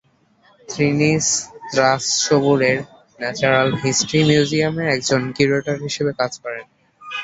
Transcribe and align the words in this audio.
তিনি 0.69 1.09
স্ত্রাসবুরের 1.29 2.77
natural 3.19 3.69
history 3.83 4.19
মিউজিয়ামে 4.29 4.83
একজন 4.95 5.21
কিউরেটর 5.35 5.77
হিসেবে 5.85 6.11
কাজ 6.19 6.31
করেন। 6.43 6.65